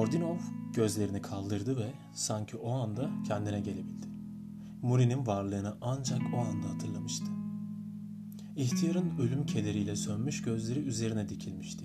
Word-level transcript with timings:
Ordinov 0.00 0.36
gözlerini 0.72 1.22
kaldırdı 1.22 1.76
ve 1.76 1.92
sanki 2.12 2.56
o 2.56 2.72
anda 2.72 3.10
kendine 3.28 3.60
gelebildi. 3.60 4.06
Muri'nin 4.82 5.26
varlığını 5.26 5.76
ancak 5.80 6.20
o 6.34 6.38
anda 6.38 6.68
hatırlamıştı. 6.68 7.26
İhtiyarın 8.56 9.18
ölüm 9.18 9.46
kederiyle 9.46 9.96
sönmüş 9.96 10.42
gözleri 10.42 10.80
üzerine 10.80 11.28
dikilmişti. 11.28 11.84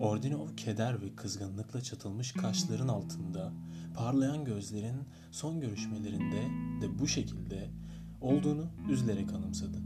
Ordinov 0.00 0.56
keder 0.56 1.02
ve 1.02 1.14
kızgınlıkla 1.14 1.80
çatılmış 1.80 2.32
kaşların 2.32 2.88
altında, 2.88 3.52
parlayan 3.94 4.44
gözlerin 4.44 5.00
son 5.30 5.60
görüşmelerinde 5.60 6.42
de 6.80 6.98
bu 6.98 7.08
şekilde 7.08 7.70
olduğunu 8.20 8.66
üzülerek 8.90 9.32
anımsadı. 9.32 9.78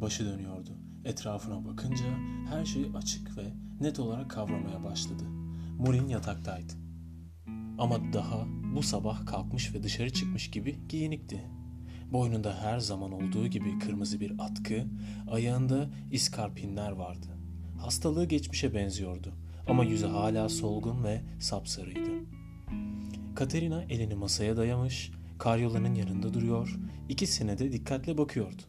Başı 0.00 0.24
dönüyordu. 0.24 0.70
Etrafına 1.04 1.64
bakınca 1.64 2.06
her 2.48 2.64
şey 2.64 2.90
açık 2.94 3.36
ve 3.36 3.52
net 3.80 3.98
olarak 4.00 4.30
kavramaya 4.30 4.84
başladı. 4.84 5.24
Murin 5.78 6.08
yataktaydı. 6.08 6.83
Ama 7.78 8.12
daha 8.12 8.46
bu 8.76 8.82
sabah 8.82 9.26
kalkmış 9.26 9.74
ve 9.74 9.82
dışarı 9.82 10.10
çıkmış 10.10 10.50
gibi 10.50 10.78
giyinikti. 10.88 11.40
Boynunda 12.12 12.62
her 12.62 12.78
zaman 12.78 13.12
olduğu 13.12 13.46
gibi 13.46 13.78
kırmızı 13.78 14.20
bir 14.20 14.32
atkı, 14.38 14.84
ayağında 15.30 15.90
iskarpinler 16.12 16.92
vardı. 16.92 17.26
Hastalığı 17.78 18.24
geçmişe 18.24 18.74
benziyordu 18.74 19.32
ama 19.68 19.84
yüzü 19.84 20.06
hala 20.06 20.48
solgun 20.48 21.04
ve 21.04 21.20
sapsarıydı. 21.40 22.10
Katerina 23.34 23.82
elini 23.82 24.14
masaya 24.14 24.56
dayamış, 24.56 25.10
karyolanın 25.38 25.94
yanında 25.94 26.34
duruyor, 26.34 26.78
ikisine 27.08 27.58
de 27.58 27.72
dikkatle 27.72 28.18
bakıyordu. 28.18 28.62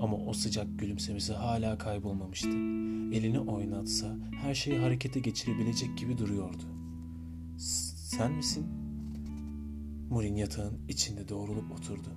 Ama 0.00 0.16
o 0.16 0.32
sıcak 0.32 0.78
gülümsemesi 0.78 1.32
hala 1.32 1.78
kaybolmamıştı. 1.78 2.48
Elini 3.12 3.40
oynatsa 3.40 4.16
her 4.42 4.54
şeyi 4.54 4.78
harekete 4.78 5.20
geçirebilecek 5.20 5.98
gibi 5.98 6.18
duruyordu. 6.18 6.62
Sen 8.18 8.32
misin? 8.32 8.66
Murin 10.10 10.36
yatağın 10.36 10.80
içinde 10.88 11.28
doğrulup 11.28 11.72
oturdu. 11.72 12.08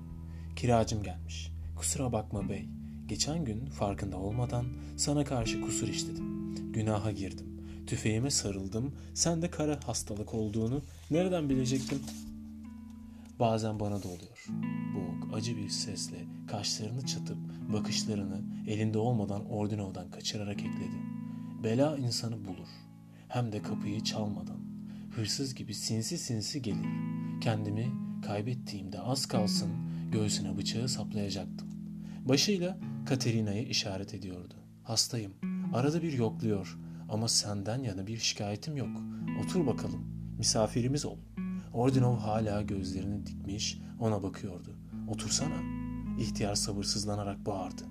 Kiracım 0.56 1.04
gelmiş. 1.04 1.52
Kusura 1.76 2.12
bakma 2.12 2.50
bey. 2.50 2.70
Geçen 3.06 3.46
gün 3.46 3.66
farkında 3.66 4.18
olmadan 4.18 4.66
sana 4.98 5.26
karşı 5.26 5.62
kusur 5.62 5.88
işledim. 5.88 6.56
Günaha 6.74 7.16
girdim. 7.16 7.62
Tüfeğime 7.88 8.32
sarıldım. 8.32 8.96
Sen 9.14 9.42
de 9.42 9.50
kara 9.50 9.80
hastalık 9.86 10.34
olduğunu 10.34 10.82
nereden 11.12 11.50
bilecektim? 11.50 12.00
Bazen 13.40 13.80
bana 13.80 14.04
da 14.04 14.08
oluyor. 14.08 14.48
Boğuk, 14.96 15.34
acı 15.34 15.58
bir 15.58 15.70
sesle 15.70 16.26
kaşlarını 16.48 17.06
çatıp 17.06 17.38
bakışlarını 17.74 18.42
elinde 18.68 18.98
olmadan 18.98 19.46
Ordinov'dan 19.50 20.12
kaçırarak 20.12 20.60
ekledi. 20.60 21.02
Bela 21.64 21.98
insanı 21.98 22.46
bulur. 22.46 22.68
Hem 23.28 23.52
de 23.52 23.62
kapıyı 23.62 24.04
çalmadan. 24.04 24.67
Hırsız 25.18 25.56
gibi 25.56 25.74
sinsi 25.74 26.18
sinsi 26.18 26.62
gelir. 26.62 26.88
Kendimi 27.42 27.92
kaybettiğimde 28.26 29.00
az 29.00 29.26
kalsın 29.26 29.70
göğsüne 30.12 30.58
bıçağı 30.58 30.88
saplayacaktım. 30.88 31.68
Başıyla 32.26 32.78
Katerina'yı 33.06 33.68
işaret 33.68 34.14
ediyordu. 34.14 34.54
Hastayım. 34.84 35.34
Arada 35.74 36.02
bir 36.02 36.14
yokluyor. 36.14 36.78
Ama 37.10 37.28
senden 37.28 37.84
yana 37.84 38.08
bir 38.08 38.18
şikayetim 38.18 38.78
yok. 38.78 38.90
Otur 39.44 39.68
bakalım. 39.68 40.02
Misafirimiz 40.38 41.06
ol. 41.06 41.18
Ordinov 41.74 42.18
hala 42.18 42.62
gözlerini 42.62 43.26
dikmiş 43.26 43.80
ona 44.00 44.24
bakıyordu. 44.24 44.76
Otursana. 45.08 45.62
İhtiyar 46.20 46.56
sabırsızlanarak 46.56 47.46
bağırdı. 47.46 47.84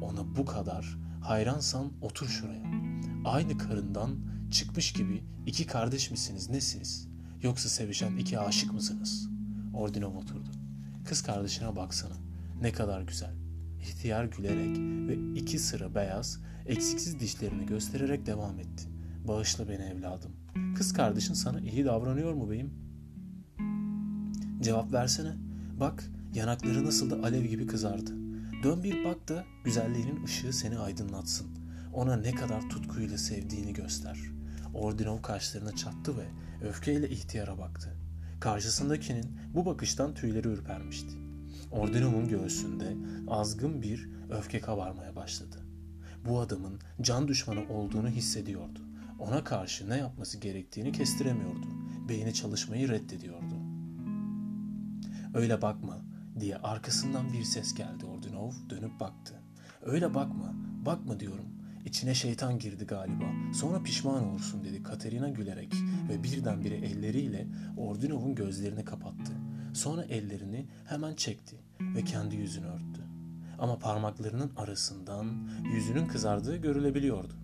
Ona 0.00 0.36
bu 0.36 0.44
kadar 0.44 0.98
hayransan 1.20 1.92
otur 2.02 2.26
şuraya. 2.26 2.62
Aynı 3.24 3.58
karından 3.58 4.37
çıkmış 4.50 4.92
gibi 4.92 5.24
iki 5.46 5.66
kardeş 5.66 6.10
misiniz 6.10 6.50
nesiniz? 6.50 7.08
Yoksa 7.42 7.68
sevişen 7.68 8.16
iki 8.16 8.38
aşık 8.38 8.72
mısınız? 8.72 9.28
Ordinov 9.74 10.16
oturdu. 10.16 10.50
Kız 11.04 11.22
kardeşine 11.22 11.76
baksana. 11.76 12.14
Ne 12.60 12.72
kadar 12.72 13.02
güzel. 13.02 13.34
İhtiyar 13.80 14.24
gülerek 14.24 14.78
ve 15.08 15.40
iki 15.40 15.58
sıra 15.58 15.94
beyaz, 15.94 16.40
eksiksiz 16.66 17.20
dişlerini 17.20 17.66
göstererek 17.66 18.26
devam 18.26 18.58
etti. 18.58 18.88
Bağışla 19.28 19.68
beni 19.68 19.82
evladım. 19.82 20.32
Kız 20.76 20.92
kardeşin 20.92 21.34
sana 21.34 21.60
iyi 21.60 21.84
davranıyor 21.84 22.32
mu 22.32 22.50
beyim? 22.50 22.74
Cevap 24.60 24.92
versene. 24.92 25.32
Bak 25.80 26.04
yanakları 26.34 26.84
nasıl 26.84 27.10
da 27.10 27.26
alev 27.26 27.44
gibi 27.44 27.66
kızardı. 27.66 28.10
Dön 28.62 28.82
bir 28.82 29.04
bak 29.04 29.28
da 29.28 29.44
güzelliğinin 29.64 30.24
ışığı 30.24 30.52
seni 30.52 30.78
aydınlatsın. 30.78 31.46
Ona 31.94 32.16
ne 32.16 32.34
kadar 32.34 32.68
tutkuyla 32.68 33.18
sevdiğini 33.18 33.72
göster. 33.72 34.37
Ordinov 34.74 35.22
kaşlarını 35.22 35.76
çattı 35.76 36.14
ve 36.18 36.26
öfkeyle 36.68 37.10
ihtiyara 37.10 37.58
baktı. 37.58 37.96
Karşısındakinin 38.40 39.38
bu 39.54 39.66
bakıştan 39.66 40.14
tüyleri 40.14 40.48
ürpermişti. 40.48 41.12
Ordinov'un 41.70 42.28
göğsünde 42.28 42.96
azgın 43.28 43.82
bir 43.82 44.08
öfke 44.30 44.60
kabarmaya 44.60 45.16
başladı. 45.16 45.56
Bu 46.26 46.40
adamın 46.40 46.80
can 47.00 47.28
düşmanı 47.28 47.68
olduğunu 47.68 48.08
hissediyordu. 48.08 48.80
Ona 49.18 49.44
karşı 49.44 49.90
ne 49.90 49.96
yapması 49.96 50.38
gerektiğini 50.38 50.92
kestiremiyordu. 50.92 51.66
Beyni 52.08 52.34
çalışmayı 52.34 52.88
reddediyordu. 52.88 53.54
Öyle 55.34 55.62
bakma 55.62 55.98
diye 56.40 56.56
arkasından 56.56 57.32
bir 57.32 57.42
ses 57.42 57.74
geldi 57.74 58.06
Ordinov 58.06 58.52
dönüp 58.70 59.00
baktı. 59.00 59.34
Öyle 59.82 60.14
bakma, 60.14 60.54
bakma 60.86 61.20
diyorum. 61.20 61.46
İçine 61.84 62.14
şeytan 62.14 62.58
girdi 62.58 62.84
galiba. 62.86 63.24
Sonra 63.54 63.82
pişman 63.82 64.28
olursun 64.28 64.64
dedi 64.64 64.82
Katerina 64.82 65.28
gülerek 65.28 65.74
ve 66.08 66.22
birdenbire 66.22 66.76
elleriyle 66.76 67.46
Ordinov'un 67.76 68.34
gözlerini 68.34 68.84
kapattı. 68.84 69.32
Sonra 69.74 70.04
ellerini 70.04 70.66
hemen 70.84 71.14
çekti 71.14 71.56
ve 71.80 72.04
kendi 72.04 72.36
yüzünü 72.36 72.66
örttü. 72.66 73.02
Ama 73.58 73.78
parmaklarının 73.78 74.52
arasından 74.56 75.48
yüzünün 75.74 76.06
kızardığı 76.06 76.56
görülebiliyordu. 76.56 77.34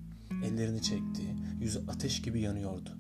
Ellerini 0.45 0.83
çekti, 0.83 1.37
yüzü 1.61 1.83
ateş 1.89 2.23
gibi 2.23 2.41
yanıyordu 2.41 2.91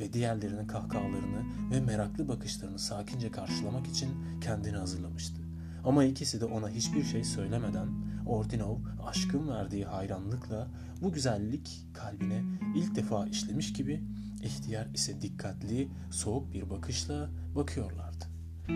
ve 0.00 0.12
diğerlerinin 0.12 0.66
kahkahalarını 0.66 1.70
ve 1.70 1.80
meraklı 1.80 2.28
bakışlarını 2.28 2.78
sakince 2.78 3.30
karşılamak 3.30 3.86
için 3.86 4.08
kendini 4.40 4.76
hazırlamıştı. 4.76 5.42
Ama 5.84 6.04
ikisi 6.04 6.40
de 6.40 6.44
ona 6.44 6.68
hiçbir 6.68 7.04
şey 7.04 7.24
söylemeden 7.24 7.88
Ordinov 8.26 8.78
aşkın 9.06 9.48
verdiği 9.48 9.84
hayranlıkla 9.84 10.68
bu 11.02 11.12
güzellik 11.12 11.86
kalbine 11.94 12.42
ilk 12.76 12.94
defa 12.94 13.26
işlemiş 13.26 13.72
gibi 13.72 14.02
ihtiyar 14.42 14.86
ise 14.94 15.22
dikkatli, 15.22 15.88
soğuk 16.10 16.52
bir 16.52 16.70
bakışla 16.70 17.30
bakıyorlardı. 17.54 18.24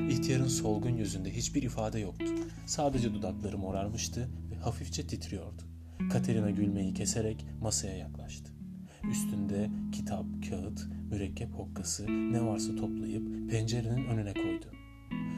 İhtiyarın 0.08 0.48
solgun 0.48 0.96
yüzünde 0.96 1.36
hiçbir 1.36 1.62
ifade 1.62 1.98
yoktu. 1.98 2.32
Sadece 2.66 3.14
dudakları 3.14 3.58
morarmıştı 3.58 4.28
ve 4.50 4.56
hafifçe 4.56 5.06
titriyordu. 5.06 5.62
Katerina 6.12 6.50
gülmeyi 6.50 6.94
keserek 6.94 7.46
masaya 7.62 7.96
yaklaştı. 7.96 8.52
Üstünde 9.10 9.70
kitap, 9.92 10.26
kağıt, 10.48 10.86
mürekkep 11.10 11.52
hokkası 11.52 12.06
ne 12.06 12.46
varsa 12.46 12.76
toplayıp 12.76 13.50
pencerenin 13.50 14.06
önüne 14.06 14.34
koydu. 14.34 14.66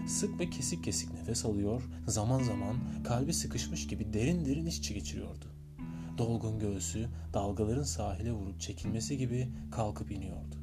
Sık 0.08 0.40
ve 0.40 0.50
kesik 0.50 0.84
kesik 0.84 1.14
nefes 1.14 1.44
alıyor, 1.44 1.82
zaman 2.06 2.42
zaman 2.42 2.76
kalbi 3.04 3.32
sıkışmış 3.32 3.86
gibi 3.86 4.12
derin 4.12 4.44
derin 4.44 4.66
iç 4.66 4.94
geçiriyordu. 4.94 5.44
Dolgun 6.18 6.58
göğsü 6.58 7.08
dalgaların 7.34 7.82
sahile 7.82 8.32
vurup 8.32 8.60
çekilmesi 8.60 9.18
gibi 9.18 9.48
kalkıp 9.70 10.10
iniyordu. 10.10 10.56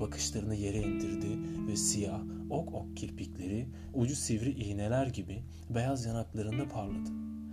Bakışlarını 0.00 0.54
yere 0.54 0.82
indirdi 0.82 1.38
ve 1.68 1.76
siyah 1.76 2.20
ok 2.50 2.74
ok 2.74 2.96
kirpikleri 2.96 3.68
ucu 3.94 4.16
sivri 4.16 4.50
iğneler 4.50 5.06
gibi 5.06 5.42
beyaz 5.70 6.04
yanaklarında 6.04 6.68
parladı. 6.68 7.10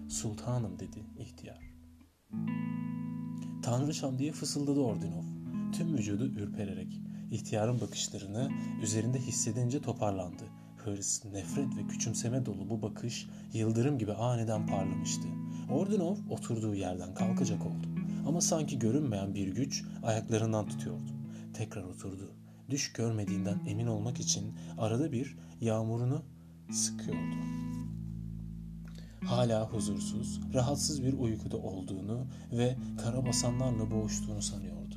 Sultanım 0.10 0.80
dedi 0.80 1.00
ihtiyar. 1.20 1.74
Tanrıçam 3.64 4.18
diye 4.18 4.32
fısıldadı 4.32 4.80
Ordinov. 4.80 5.24
Tüm 5.74 5.98
vücudu 5.98 6.26
ürpererek. 6.26 7.02
İhtiyarın 7.32 7.82
bakışlarını 7.82 8.50
üzerinde 8.84 9.20
hissedince 9.20 9.82
toparlandı. 9.82 10.59
Hırs, 10.86 11.26
nefret 11.26 11.78
ve 11.78 11.88
küçümseme 11.88 12.46
dolu 12.46 12.70
bu 12.70 12.82
bakış 12.82 13.28
yıldırım 13.54 13.98
gibi 13.98 14.14
aniden 14.14 14.68
parlamıştı. 14.68 15.28
Ordinov 15.72 16.16
oturduğu 16.30 16.76
yerden 16.76 17.14
kalkacak 17.14 17.62
oldu. 17.66 17.88
Ama 18.28 18.42
sanki 18.42 18.80
görünmeyen 18.80 19.36
bir 19.36 19.48
güç 19.48 19.84
ayaklarından 20.04 20.68
tutuyordu. 20.68 21.12
Tekrar 21.54 21.84
oturdu. 21.84 22.34
Düş 22.70 22.94
görmediğinden 22.94 23.60
emin 23.68 23.88
olmak 23.88 24.20
için 24.20 24.56
arada 24.78 25.12
bir 25.12 25.38
yağmurunu 25.62 26.24
sıkıyordu. 26.72 27.36
Hala 29.26 29.70
huzursuz, 29.70 30.40
rahatsız 30.54 31.04
bir 31.04 31.14
uykuda 31.14 31.58
olduğunu 31.58 32.28
ve 32.52 32.78
karabasanlarla 33.04 33.92
boğuştuğunu 33.92 34.42
sanıyordu. 34.42 34.96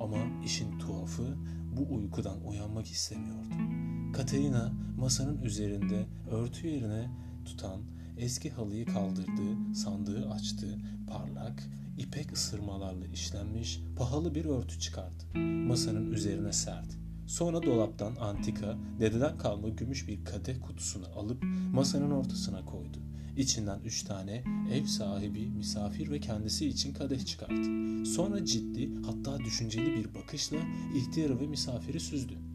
Ama 0.00 0.16
işin 0.44 0.78
tuhafı 0.78 1.36
bu 1.76 1.94
uykudan 1.94 2.46
uyanmak 2.46 2.86
istemiyordu. 2.86 3.71
Katerina 4.12 4.72
masanın 4.98 5.42
üzerinde 5.42 6.06
örtü 6.30 6.66
yerine 6.66 7.10
tutan 7.44 7.80
eski 8.18 8.50
halıyı 8.50 8.86
kaldırdı, 8.86 9.74
sandığı 9.74 10.30
açtı, 10.30 10.78
parlak, 11.08 11.62
ipek 11.98 12.32
ısırmalarla 12.32 13.06
işlenmiş 13.06 13.80
pahalı 13.96 14.34
bir 14.34 14.44
örtü 14.44 14.80
çıkardı. 14.80 15.38
Masanın 15.40 16.12
üzerine 16.12 16.52
serdi. 16.52 16.94
Sonra 17.26 17.62
dolaptan 17.62 18.16
antika, 18.16 18.78
dededen 19.00 19.38
kalma 19.38 19.68
gümüş 19.68 20.08
bir 20.08 20.24
kadeh 20.24 20.60
kutusunu 20.60 21.06
alıp 21.16 21.42
masanın 21.72 22.10
ortasına 22.10 22.64
koydu. 22.64 22.98
İçinden 23.36 23.80
üç 23.80 24.02
tane 24.02 24.44
ev 24.72 24.84
sahibi, 24.84 25.50
misafir 25.50 26.10
ve 26.10 26.20
kendisi 26.20 26.66
için 26.66 26.94
kadeh 26.94 27.26
çıkarttı. 27.26 28.06
Sonra 28.06 28.44
ciddi 28.44 28.90
hatta 29.06 29.38
düşünceli 29.38 29.96
bir 29.96 30.14
bakışla 30.14 30.58
ihtiyarı 30.94 31.40
ve 31.40 31.46
misafiri 31.46 32.00
süzdü. 32.00 32.51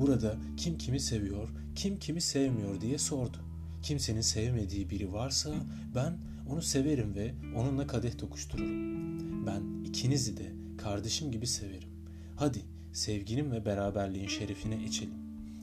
Burada 0.00 0.36
kim 0.56 0.78
kimi 0.78 1.00
seviyor, 1.00 1.48
kim 1.74 1.98
kimi 1.98 2.20
sevmiyor 2.20 2.80
diye 2.80 2.98
sordu. 2.98 3.36
Kimsenin 3.82 4.20
sevmediği 4.20 4.90
biri 4.90 5.12
varsa 5.12 5.54
ben 5.94 6.18
onu 6.48 6.62
severim 6.62 7.14
ve 7.14 7.34
onunla 7.56 7.86
kadeh 7.86 8.18
tokuştururum. 8.18 9.46
Ben 9.46 9.84
ikinizi 9.84 10.36
de 10.36 10.52
kardeşim 10.78 11.32
gibi 11.32 11.46
severim. 11.46 11.88
Hadi 12.36 12.58
sevginin 12.92 13.50
ve 13.50 13.64
beraberliğin 13.64 14.28
şerefine 14.28 14.84
içelim. 14.84 15.14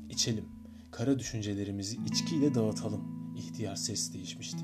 İçelim. 0.10 0.45
Kara 0.92 1.19
düşüncelerimizi 1.19 1.98
içkiyle 2.12 2.56
dağıtalım. 2.56 3.33
İhtiyar 3.38 3.75
ses 3.75 4.13
değişmişti. 4.13 4.63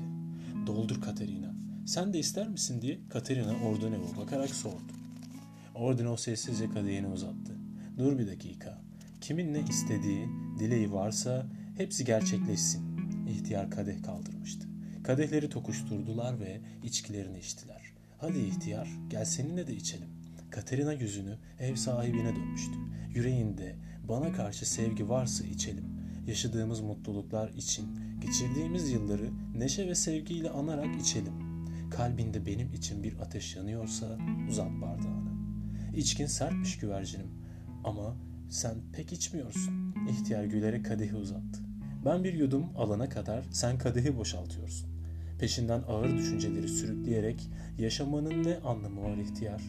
Doldur 0.66 1.00
Katerina. 1.00 1.54
Sen 1.86 2.12
de 2.12 2.18
ister 2.18 2.48
misin 2.48 2.82
diye 2.82 2.98
Katerina 3.10 3.52
Ordonev'e 3.68 4.16
bakarak 4.16 4.50
sordu. 4.50 4.92
Ordonov 5.74 6.16
sessizce 6.16 6.70
kadehini 6.70 7.06
uzattı. 7.06 7.56
Dur 7.98 8.18
bir 8.18 8.26
dakika. 8.26 8.83
Kimin 9.24 9.54
ne 9.54 9.60
istediği, 9.60 10.28
dileği 10.58 10.92
varsa 10.92 11.46
hepsi 11.76 12.04
gerçekleşsin. 12.04 12.82
İhtiyar 13.28 13.70
kadeh 13.70 14.02
kaldırmıştı. 14.02 14.68
Kadehleri 15.04 15.48
tokuşturdular 15.48 16.40
ve 16.40 16.60
içkilerini 16.82 17.38
içtiler. 17.38 17.82
Hadi 18.18 18.38
ihtiyar, 18.38 18.88
gel 19.08 19.24
seninle 19.24 19.66
de 19.66 19.74
içelim. 19.74 20.08
Katerina 20.50 20.92
yüzünü 20.92 21.38
ev 21.60 21.74
sahibine 21.74 22.36
dönmüştü. 22.36 22.74
Yüreğinde 23.14 23.76
bana 24.08 24.32
karşı 24.32 24.70
sevgi 24.70 25.08
varsa 25.08 25.46
içelim. 25.46 25.84
Yaşadığımız 26.26 26.80
mutluluklar 26.80 27.48
için 27.48 27.86
geçirdiğimiz 28.20 28.90
yılları 28.90 29.30
neşe 29.56 29.88
ve 29.88 29.94
sevgiyle 29.94 30.50
anarak 30.50 31.00
içelim. 31.00 31.34
Kalbinde 31.90 32.46
benim 32.46 32.72
için 32.72 33.02
bir 33.02 33.20
ateş 33.20 33.56
yanıyorsa 33.56 34.18
uzat 34.48 34.70
bardağını. 34.82 35.30
İçkin 35.96 36.26
sertmiş 36.26 36.78
güvercinim 36.78 37.28
ama 37.84 38.16
sen 38.48 38.74
pek 38.92 39.12
içmiyorsun. 39.12 39.94
İhtiyar 40.10 40.44
gülerek 40.44 40.84
kadehi 40.84 41.16
uzattı. 41.16 41.60
Ben 42.04 42.24
bir 42.24 42.34
yudum 42.34 42.66
alana 42.76 43.08
kadar 43.08 43.44
sen 43.50 43.78
kadehi 43.78 44.16
boşaltıyorsun. 44.16 44.90
Peşinden 45.38 45.82
ağır 45.88 46.16
düşünceleri 46.16 46.68
sürükleyerek 46.68 47.50
yaşamanın 47.78 48.44
ne 48.44 48.56
anlamı 48.58 49.02
var 49.02 49.16
ihtiyar? 49.16 49.62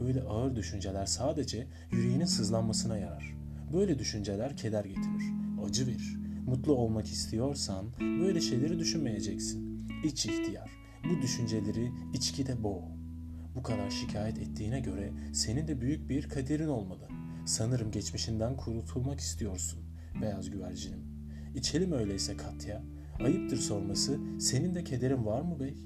Böyle 0.00 0.22
ağır 0.22 0.56
düşünceler 0.56 1.06
sadece 1.06 1.66
yüreğinin 1.92 2.24
sızlanmasına 2.24 2.98
yarar. 2.98 3.34
Böyle 3.72 3.98
düşünceler 3.98 4.56
keder 4.56 4.84
getirir, 4.84 5.32
acı 5.64 5.86
verir. 5.86 6.16
Mutlu 6.46 6.72
olmak 6.72 7.06
istiyorsan 7.06 7.86
böyle 8.00 8.40
şeyleri 8.40 8.78
düşünmeyeceksin. 8.78 9.88
İç 10.04 10.26
ihtiyar. 10.26 10.70
Bu 11.04 11.22
düşünceleri 11.22 11.92
içkide 12.14 12.62
boğ. 12.62 12.82
Bu 13.54 13.62
kadar 13.62 13.90
şikayet 13.90 14.38
ettiğine 14.38 14.80
göre 14.80 15.12
senin 15.32 15.68
de 15.68 15.80
büyük 15.80 16.08
bir 16.08 16.28
kaderin 16.28 16.68
olmalı. 16.68 17.08
Sanırım 17.46 17.90
geçmişinden 17.90 18.56
kurtulmak 18.56 19.20
istiyorsun, 19.20 19.78
beyaz 20.22 20.50
güvercinim. 20.50 21.00
İçelim 21.54 21.92
öyleyse 21.92 22.36
Katya. 22.36 22.82
Ayıptır 23.24 23.56
sorması, 23.56 24.18
senin 24.40 24.74
de 24.74 24.84
kederin 24.84 25.26
var 25.26 25.42
mı 25.42 25.60
bey? 25.60 25.76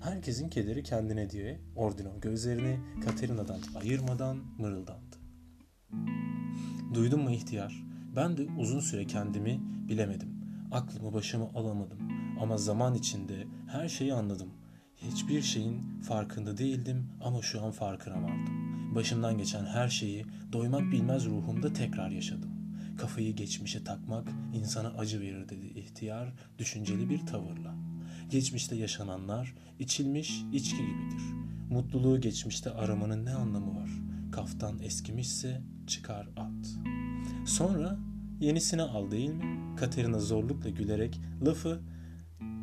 Herkesin 0.00 0.48
kederi 0.48 0.82
kendine 0.82 1.30
diye 1.30 1.60
Ordino 1.76 2.20
gözlerini 2.20 2.78
Katerina'dan 3.04 3.60
ayırmadan 3.80 4.38
mırıldandı. 4.58 5.16
Duydun 6.94 7.20
mu 7.20 7.30
ihtiyar? 7.30 7.84
Ben 8.16 8.36
de 8.36 8.46
uzun 8.58 8.80
süre 8.80 9.06
kendimi 9.06 9.60
bilemedim. 9.88 10.28
Aklımı 10.72 11.12
başıma 11.12 11.50
alamadım. 11.54 11.98
Ama 12.40 12.58
zaman 12.58 12.94
içinde 12.94 13.46
her 13.68 13.88
şeyi 13.88 14.14
anladım. 14.14 14.48
Hiçbir 14.96 15.42
şeyin 15.42 16.00
farkında 16.00 16.58
değildim 16.58 17.08
ama 17.20 17.42
şu 17.42 17.62
an 17.62 17.70
farkına 17.70 18.22
vardım. 18.22 18.65
Başımdan 18.96 19.38
geçen 19.38 19.66
her 19.66 19.88
şeyi 19.88 20.26
doymak 20.52 20.92
bilmez 20.92 21.26
ruhumda 21.26 21.72
tekrar 21.72 22.10
yaşadım. 22.10 22.50
Kafayı 22.98 23.36
geçmişe 23.36 23.84
takmak 23.84 24.28
insana 24.54 24.88
acı 24.88 25.20
verir 25.20 25.48
dedi 25.48 25.66
ihtiyar 25.66 26.32
düşünceli 26.58 27.10
bir 27.10 27.18
tavırla. 27.18 27.74
Geçmişte 28.30 28.76
yaşananlar 28.76 29.54
içilmiş 29.78 30.42
içki 30.52 30.76
gibidir. 30.76 31.22
Mutluluğu 31.70 32.20
geçmişte 32.20 32.70
aramanın 32.70 33.24
ne 33.24 33.34
anlamı 33.34 33.80
var? 33.80 33.90
Kaftan 34.32 34.78
eskimişse 34.78 35.62
çıkar 35.86 36.28
at. 36.36 36.78
Sonra 37.46 37.98
yenisini 38.40 38.82
al 38.82 39.10
değil 39.10 39.30
mi? 39.30 39.76
Katerina 39.76 40.18
zorlukla 40.18 40.70
gülerek 40.70 41.20
lafı 41.46 41.80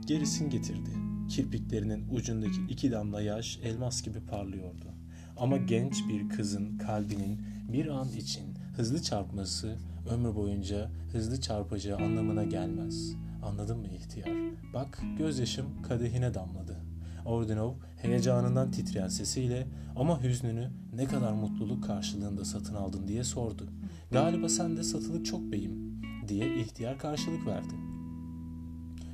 gerisin 0.06 0.50
getirdi. 0.50 0.91
Kirpiklerinin 1.30 2.07
ucundaki 2.12 2.62
iki 2.69 2.91
damla 2.91 3.21
yaş 3.21 3.59
elmas 3.63 4.01
gibi 4.01 4.19
parlıyordu. 4.19 5.02
Ama 5.38 5.57
genç 5.57 6.07
bir 6.07 6.30
kızın 6.30 6.77
kalbinin 6.77 7.41
bir 7.74 7.88
an 7.88 8.07
için 8.09 8.44
hızlı 8.75 9.01
çarpması 9.01 9.75
ömür 10.09 10.35
boyunca 10.35 10.89
hızlı 11.12 11.41
çarpacağı 11.41 11.97
anlamına 11.97 12.44
gelmez. 12.44 13.15
Anladın 13.44 13.80
mı 13.80 13.88
ihtiyar? 13.88 14.30
Bak 14.74 15.01
gözyaşım 15.18 15.81
kadehine 15.81 16.33
damladı. 16.33 16.77
Ordinov 17.25 17.74
heyecanından 18.01 18.71
titreyen 18.71 19.07
sesiyle 19.07 19.68
ama 19.95 20.24
hüznünü 20.24 20.69
ne 20.95 21.06
kadar 21.06 21.33
mutluluk 21.33 21.83
karşılığında 21.83 22.45
satın 22.45 22.75
aldın 22.75 23.07
diye 23.07 23.24
sordu. 23.24 23.69
Galiba 24.12 24.50
sen 24.50 24.77
de 24.77 24.83
satılık 24.83 25.25
çok 25.25 25.41
beyim 25.41 26.01
diye 26.27 26.59
ihtiyar 26.59 26.97
karşılık 27.00 27.47
verdi. 27.47 27.74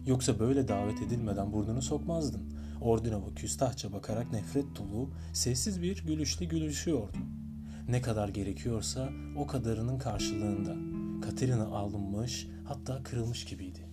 Yoksa 0.05 0.39
böyle 0.39 0.67
davet 0.67 1.01
edilmeden 1.01 1.53
burnunu 1.53 1.81
sokmazdın. 1.81 2.41
Ordinov'a 2.81 3.33
küstahça 3.35 3.93
bakarak 3.93 4.31
nefret 4.31 4.65
dolu, 4.75 5.09
sessiz 5.33 5.81
bir 5.81 6.05
gülüşle 6.05 6.45
gülüşüyordu. 6.45 7.17
Ne 7.89 8.01
kadar 8.01 8.29
gerekiyorsa 8.29 9.09
o 9.37 9.47
kadarının 9.47 9.99
karşılığında. 9.99 10.75
Katerina 11.25 11.65
alınmış 11.65 12.47
hatta 12.65 13.03
kırılmış 13.03 13.45
gibiydi. 13.45 13.89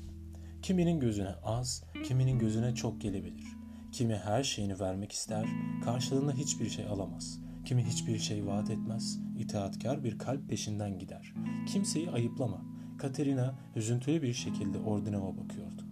Kiminin 0.62 1.00
gözüne 1.00 1.34
az, 1.44 1.84
kiminin 2.04 2.38
gözüne 2.38 2.74
çok 2.74 3.00
gelebilir. 3.00 3.46
Kimi 3.92 4.16
her 4.16 4.42
şeyini 4.44 4.80
vermek 4.80 5.12
ister, 5.12 5.46
karşılığında 5.84 6.32
hiçbir 6.32 6.68
şey 6.68 6.86
alamaz. 6.86 7.38
Kimi 7.64 7.84
hiçbir 7.84 8.18
şey 8.18 8.46
vaat 8.46 8.70
etmez, 8.70 9.18
itaatkar 9.38 10.04
bir 10.04 10.18
kalp 10.18 10.48
peşinden 10.48 10.98
gider. 10.98 11.34
Kimseyi 11.68 12.10
ayıplama. 12.10 12.62
Katerina 12.98 13.54
üzüntülü 13.76 14.22
bir 14.22 14.32
şekilde 14.32 14.78
Ordinov'a 14.78 15.36
bakıyordu. 15.36 15.85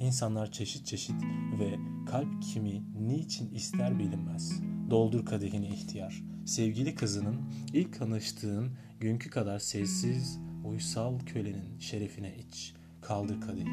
İnsanlar 0.00 0.52
çeşit 0.52 0.86
çeşit 0.86 1.22
ve 1.58 1.78
kalp 2.06 2.42
kimi 2.42 2.82
niçin 3.08 3.54
ister 3.54 3.98
bilinmez. 3.98 4.60
Doldur 4.90 5.26
kadehini 5.26 5.68
ihtiyar. 5.68 6.22
Sevgili 6.46 6.94
kızının 6.94 7.36
ilk 7.72 7.98
tanıştığın 7.98 8.76
günkü 9.00 9.30
kadar 9.30 9.58
sessiz, 9.58 10.38
uysal 10.64 11.18
kölenin 11.18 11.78
şerefine 11.78 12.36
iç. 12.36 12.74
Kaldır 13.02 13.40
kadehi. 13.40 13.68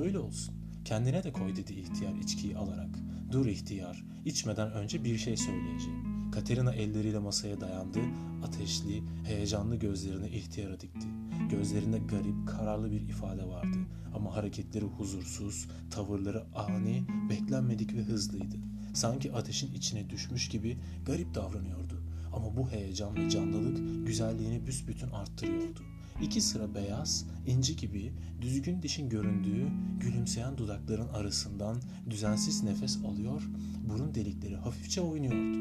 Öyle 0.00 0.18
olsun. 0.18 0.54
Kendine 0.84 1.22
de 1.22 1.32
koy 1.32 1.56
dedi 1.56 1.72
ihtiyar 1.72 2.14
içkiyi 2.14 2.56
alarak. 2.56 2.90
Dur 3.32 3.46
ihtiyar, 3.46 4.04
içmeden 4.24 4.72
önce 4.72 5.04
bir 5.04 5.18
şey 5.18 5.36
söyleyeceğim. 5.36 6.30
Katerina 6.32 6.72
elleriyle 6.74 7.18
masaya 7.18 7.60
dayandı, 7.60 8.00
ateşli, 8.44 9.02
heyecanlı 9.26 9.76
gözlerini 9.76 10.28
ihtiyara 10.28 10.80
dikti. 10.80 11.06
Gözlerinde 11.50 11.98
garip, 11.98 12.48
kararlı 12.48 12.90
bir 12.90 13.00
ifade 13.00 13.44
vardı 13.44 13.78
ama 14.14 14.36
hareketleri 14.36 14.84
huzursuz, 14.84 15.68
tavırları 15.90 16.44
ani, 16.54 17.04
beklenmedik 17.30 17.94
ve 17.94 18.02
hızlıydı. 18.02 18.56
Sanki 18.94 19.32
ateşin 19.32 19.74
içine 19.74 20.10
düşmüş 20.10 20.48
gibi 20.48 20.78
garip 21.06 21.34
davranıyordu. 21.34 22.02
Ama 22.32 22.56
bu 22.56 22.70
heyecan 22.70 23.16
ve 23.16 23.30
canlılık 23.30 24.06
güzelliğini 24.06 24.66
büsbütün 24.66 25.10
arttırıyordu. 25.10 25.80
İki 26.22 26.40
sıra 26.40 26.74
beyaz, 26.74 27.26
inci 27.46 27.76
gibi 27.76 28.12
düzgün 28.40 28.82
dişin 28.82 29.08
göründüğü 29.08 29.66
gülümseyen 30.00 30.58
dudakların 30.58 31.08
arasından 31.08 31.76
düzensiz 32.10 32.62
nefes 32.62 32.98
alıyor, 33.04 33.42
burun 33.88 34.14
delikleri 34.14 34.56
hafifçe 34.56 35.00
oynuyordu. 35.00 35.58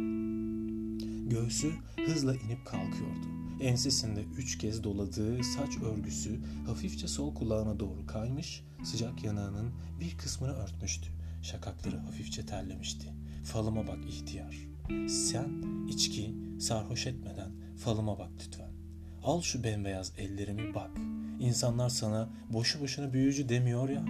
Göğsü 1.29 1.71
hızla 2.05 2.35
inip 2.35 2.65
kalkıyordu. 2.65 3.42
Ensesinde 3.63 4.23
üç 4.37 4.57
kez 4.57 4.83
doladığı 4.83 5.43
saç 5.43 5.77
örgüsü 5.77 6.39
hafifçe 6.65 7.07
sol 7.07 7.35
kulağına 7.35 7.79
doğru 7.79 8.05
kaymış, 8.05 8.63
sıcak 8.83 9.23
yanağının 9.23 9.71
bir 9.99 10.17
kısmını 10.17 10.51
örtmüştü. 10.51 11.09
Şakakları 11.41 11.97
hafifçe 11.97 12.45
terlemişti. 12.45 13.13
Falıma 13.43 13.87
bak 13.87 13.99
ihtiyar. 14.07 14.57
Sen 15.07 15.49
içki 15.87 16.35
sarhoş 16.59 17.07
etmeden 17.07 17.51
falıma 17.77 18.19
bak 18.19 18.29
lütfen. 18.45 18.71
Al 19.23 19.41
şu 19.41 19.63
bembeyaz 19.63 20.13
ellerimi 20.17 20.75
bak. 20.75 20.91
İnsanlar 21.39 21.89
sana 21.89 22.29
boşu 22.53 22.81
boşuna 22.81 23.13
büyücü 23.13 23.49
demiyor 23.49 23.89
ya. 23.89 24.05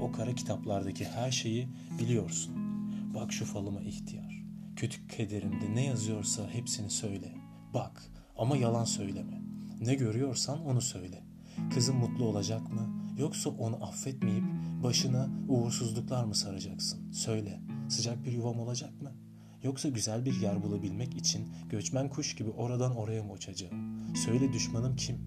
O 0.00 0.12
kara 0.12 0.34
kitaplardaki 0.34 1.04
her 1.04 1.30
şeyi 1.30 1.68
biliyorsun. 1.98 2.54
Bak 3.14 3.32
şu 3.32 3.44
falıma 3.44 3.80
ihtiyar. 3.80 4.44
Kötü 4.76 5.08
kederimde 5.08 5.74
ne 5.74 5.84
yazıyorsa 5.84 6.50
hepsini 6.50 6.90
söyle. 6.90 7.34
Bak 7.74 8.15
ama 8.38 8.56
yalan 8.56 8.84
söyleme. 8.84 9.42
Ne 9.80 9.94
görüyorsan 9.94 10.66
onu 10.66 10.80
söyle. 10.80 11.22
Kızım 11.74 11.96
mutlu 11.96 12.24
olacak 12.24 12.72
mı? 12.72 12.88
Yoksa 13.18 13.50
onu 13.50 13.84
affetmeyip 13.84 14.44
başına 14.82 15.28
uğursuzluklar 15.48 16.24
mı 16.24 16.34
saracaksın? 16.34 17.12
Söyle. 17.12 17.60
Sıcak 17.88 18.24
bir 18.24 18.32
yuvam 18.32 18.60
olacak 18.60 19.02
mı? 19.02 19.12
Yoksa 19.62 19.88
güzel 19.88 20.24
bir 20.24 20.40
yer 20.40 20.62
bulabilmek 20.62 21.16
için 21.16 21.48
göçmen 21.70 22.08
kuş 22.08 22.34
gibi 22.34 22.50
oradan 22.50 22.96
oraya 22.96 23.22
mı 23.22 23.32
uçacağım? 23.32 24.14
Söyle 24.16 24.52
düşmanım 24.52 24.96
kim? 24.96 25.18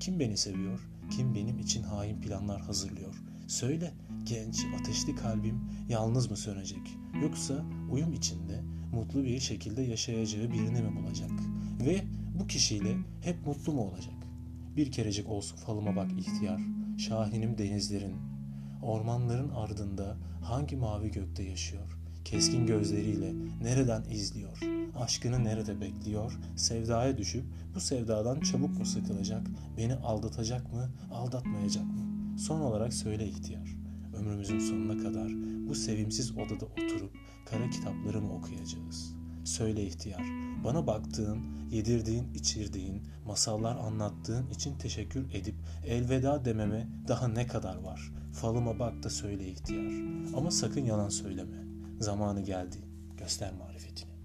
Kim 0.00 0.20
beni 0.20 0.36
seviyor? 0.36 0.80
Kim 1.10 1.34
benim 1.34 1.58
için 1.58 1.82
hain 1.82 2.20
planlar 2.20 2.60
hazırlıyor? 2.60 3.14
Söyle 3.46 3.92
genç 4.24 4.64
ateşli 4.80 5.16
kalbim 5.16 5.60
yalnız 5.88 6.30
mı 6.30 6.36
sönecek? 6.36 6.96
Yoksa 7.22 7.64
uyum 7.90 8.12
içinde 8.12 8.62
mutlu 8.92 9.24
bir 9.24 9.40
şekilde 9.40 9.82
yaşayacağı 9.82 10.52
birini 10.52 10.82
mi 10.82 10.96
bulacak? 10.96 11.30
Ve 11.86 12.04
bu 12.40 12.46
kişiyle 12.46 12.96
hep 13.22 13.46
mutlu 13.46 13.72
mu 13.72 13.80
olacak? 13.82 14.14
Bir 14.76 14.92
kerecik 14.92 15.28
olsun 15.28 15.56
falıma 15.56 15.96
bak 15.96 16.12
ihtiyar. 16.18 16.60
Şahinim 16.98 17.58
denizlerin, 17.58 18.16
ormanların 18.82 19.48
ardında 19.50 20.16
hangi 20.42 20.76
mavi 20.76 21.10
gökte 21.10 21.42
yaşıyor? 21.42 21.98
Keskin 22.24 22.66
gözleriyle 22.66 23.32
nereden 23.62 24.04
izliyor? 24.10 24.58
Aşkını 24.98 25.44
nerede 25.44 25.80
bekliyor? 25.80 26.38
Sevdaya 26.56 27.18
düşüp 27.18 27.44
bu 27.74 27.80
sevdadan 27.80 28.40
çabuk 28.40 28.78
mu 28.78 28.86
sıkılacak? 28.86 29.46
Beni 29.78 29.94
aldatacak 29.94 30.72
mı, 30.72 30.90
aldatmayacak 31.12 31.84
mı? 31.84 32.38
Son 32.38 32.60
olarak 32.60 32.94
söyle 32.94 33.28
ihtiyar. 33.28 33.76
Ömrümüzün 34.16 34.58
sonuna 34.58 35.02
kadar 35.02 35.28
bu 35.68 35.74
sevimsiz 35.74 36.32
odada 36.32 36.66
oturup 36.66 37.16
kara 37.50 37.70
kitapları 37.70 38.20
mı 38.20 38.32
okuyacağız? 38.32 39.15
Söyle 39.46 39.82
ihtiyar. 39.82 40.22
Bana 40.64 40.86
baktığın, 40.86 41.38
yedirdiğin, 41.70 42.34
içirdiğin, 42.34 43.02
masallar 43.26 43.76
anlattığın 43.76 44.50
için 44.50 44.78
teşekkür 44.78 45.34
edip 45.34 45.54
elveda 45.86 46.44
dememe 46.44 46.88
daha 47.08 47.28
ne 47.28 47.46
kadar 47.46 47.76
var? 47.76 48.12
Falıma 48.32 48.78
bak 48.78 49.02
da 49.02 49.10
söyle 49.10 49.48
ihtiyar. 49.48 49.92
Ama 50.36 50.50
sakın 50.50 50.84
yalan 50.84 51.08
söyleme. 51.08 51.64
Zamanı 52.00 52.40
geldi. 52.40 52.76
Göster 53.18 53.52
marifetini. 53.52 54.16